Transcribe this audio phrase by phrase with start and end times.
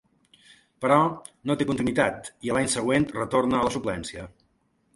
[0.85, 0.95] Però,
[1.49, 4.27] no té continuïtat, i a l'any següent retorna a la suplència.